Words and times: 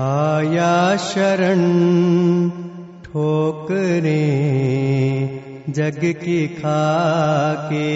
आया 0.00 0.96
शरण 0.96 1.62
ठोकरे 3.04 4.22
जग 5.68 6.00
की 6.04 6.48
खाके। 6.48 7.88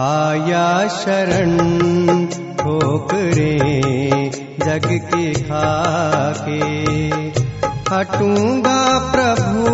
आया 0.00 0.88
शरण 0.88 1.56
ठोकरे 2.26 3.58
जग 4.64 5.00
की 5.14 5.32
खाके। 5.32 6.60
हटूंगा 7.94 8.98
प्रभु 8.98 9.66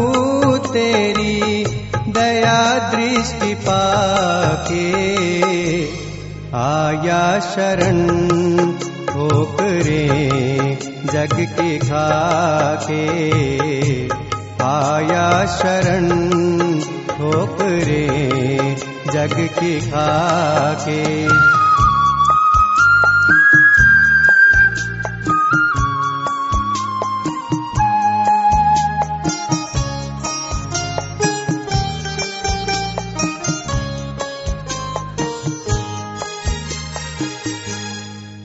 तेरी 0.59 1.65
दया 2.09 2.90
दृष्टि 2.95 3.54
पाके। 3.54 4.92
आया 6.54 7.40
शरण 7.40 8.09
ठोकरे 9.18 10.04
जग 11.12 11.32
की 11.38 11.78
खाके। 11.78 13.04
आया 14.64 15.46
शरण 15.46 16.09
ठोकरे 17.09 18.06
जग 19.12 19.34
की 19.59 19.80
खाके 19.80 21.02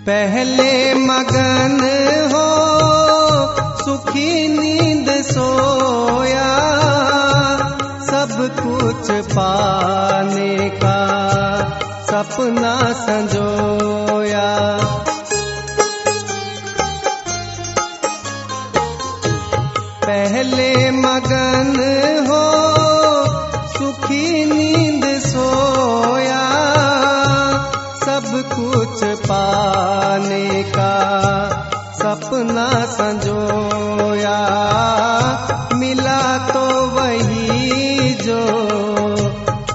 पहले 0.08 0.94
मगन 0.94 1.78
हो, 2.32 2.48
सुखी 3.84 4.48
नींद 4.48 5.10
सोया, 5.24 6.50
सब 8.10 8.34
कुछ 8.60 9.12
पाने 9.32 10.70
का 10.70 11.00
सपना 12.10 12.76
संजोया। 12.94 14.50
पहले 20.06 20.92
मगन 20.92 21.76
हो, 22.28 22.44
सुखी 23.68 24.46
सपना 32.14 32.70
संजोया। 32.86 34.40
मिला 35.74 36.22
तो 36.48 36.66
वही 36.88 38.14
जो 38.14 38.42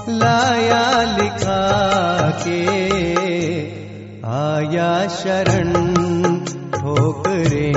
लाया 0.08 0.84
लिखा 1.16 1.64
के 2.42 2.60
आया 4.34 4.92
शरण 5.08 5.72
ठोकरे 6.70 7.72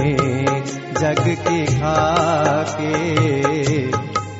जग 1.01 1.23
की 1.47 1.65
खाके। 1.65 2.93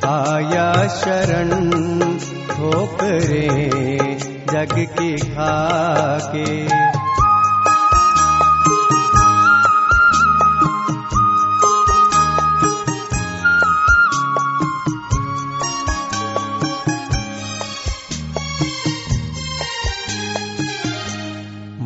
आया 0.08 0.88
शरण 0.88 1.50
ठोकरे 2.52 3.48
जग 4.52 4.76
की 5.00 5.16
खाके 5.18 6.50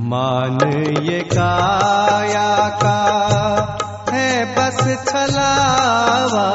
मान 0.05 0.59
ये 1.01 1.19
काया 1.19 2.69
का 2.83 2.99
है 4.11 4.55
बस 4.55 5.05
छलावा। 5.07 6.49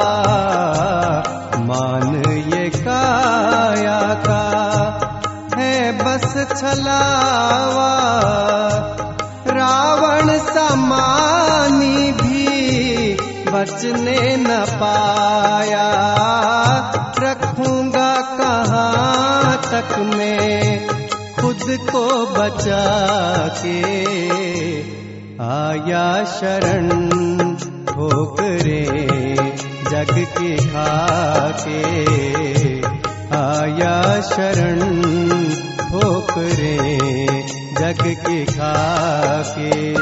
मान 1.59 2.15
ये 2.53 2.69
काया 2.69 3.99
का 4.13 4.45
है 5.57 5.75
बस 5.91 6.33
छलावा। 6.59 7.93
रावण 9.47 10.39
समानी 10.39 12.11
भी 12.11 12.47
बचने 13.51 14.37
न 14.37 14.65
पाया। 14.65 16.30
आया 25.41 26.23
शरण 26.23 26.89
ठोकरे 27.85 28.81
जग 29.91 30.13
के 30.17 30.57
खाके। 30.57 31.81
आया 33.35 34.21
शरण 34.21 34.79
ठोकरे 35.77 36.77
जग 37.79 38.03
के 38.07 38.45
खाके 38.45 39.93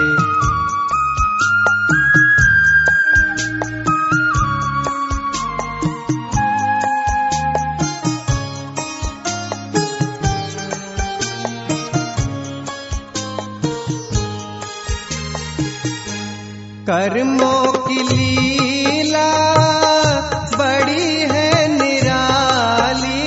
कर्मों 16.90 17.74
की 17.74 18.04
लीला 18.04 19.32
बड़ी 20.58 21.20
है 21.22 21.68
निराली। 21.68 23.20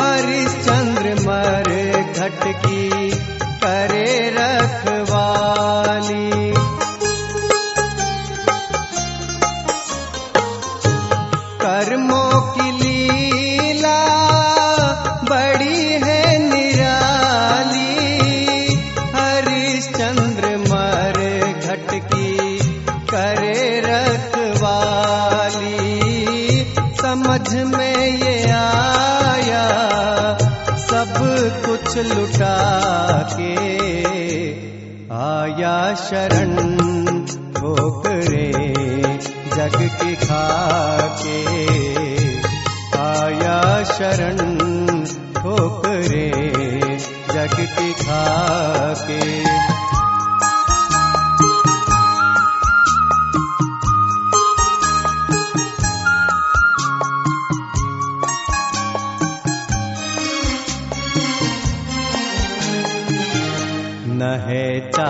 हरिश्चंद्र 0.00 1.14
मर 1.14 1.70
घट 2.18 2.66
की 2.66 3.10
करे 3.44 4.34
रखवाली। 4.38 6.30
कर्मों 11.62 12.51
कुछ 31.92 32.06
लुटा 32.06 32.56
के 33.32 33.54
आया 35.14 35.94
शरण 35.94 36.54
ठोकरे 37.56 38.46
जग 39.56 39.76
के 40.00 40.14
खाके। 40.24 41.36
आया 43.00 43.60
शरण 43.92 44.38
ठोकरे 45.36 46.30
जग 47.34 47.56
के 47.60 47.92
खाके 48.02 49.20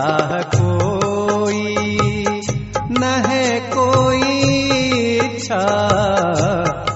चाह 0.03 0.43
कोई 0.43 1.77
न 2.91 3.25
है 3.27 3.61
कोई 3.61 4.21
इच्छा। 5.17 5.67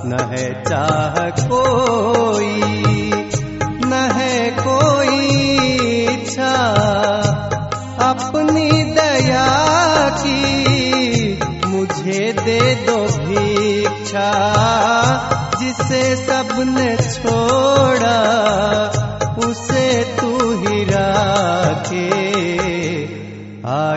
न 0.05 0.17
है 0.33 0.65
चाह 0.65 1.47
कोई 1.49 2.61
न 3.87 4.11
है 4.15 4.51
कोई 4.51 5.29
इच्छा। 6.05 6.55
अपनी 8.11 8.85
दया 8.85 9.49
की 10.09 10.59
मुझे 11.67 12.33
दे 12.33 12.75
दो 12.75 13.07
भिक्षा, 13.07 14.31
जिसे 15.61 16.17
सबने 16.17 16.97
छोड़ा, 16.97 18.19
उसे 19.39 20.17
तू 20.21 20.51
ही 20.51 20.85
राखे। 20.85 22.16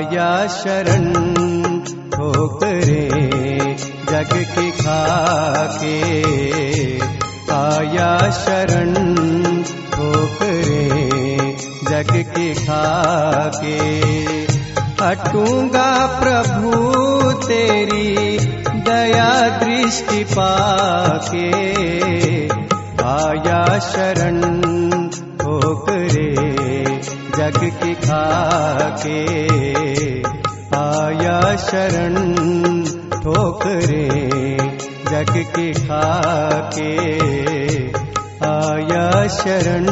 आया 0.10 0.48
शरण 0.48 1.14
ठोकरे 2.10 3.10
जग 4.10 4.30
की 4.34 4.72
खाके। 4.72 6.02
आया 7.54 8.32
शरण 8.32 8.94
ठोकरे 9.92 10.90
जग 11.90 12.32
की 12.38 12.54
खाके। 12.54 13.78
हटूँगा 15.04 16.20
प्रभु 16.24 16.72
तेरी 17.32 18.40
दया 18.80 19.60
दृष्टि 19.64 20.24
पाके। 20.24 21.52
आया 23.06 23.80
शरण 23.80 24.59
जग 27.60 27.72
की 27.80 27.94
खाके 27.94 29.16
आया 30.78 31.40
शरण 31.64 32.16
ठोकरे 33.16 34.06
जग 35.10 35.34
की 35.56 35.72
खाके 35.80 36.94
आया 38.48 39.28
शरण 39.38 39.86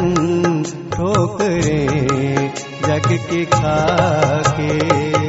ठोकरे 0.94 1.80
जग 2.88 3.12
की 3.30 3.46
खाके 3.56 5.27